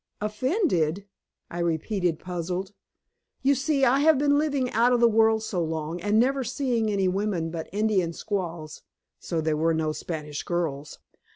[0.19, 1.05] "Offended?"
[1.51, 2.71] I repeated, puzzled.
[3.43, 6.89] "You see, I have been living out of the world so long, and never seeing
[6.89, 8.81] any women but Indian squaws"
[9.19, 10.97] so there were no Spanish girls!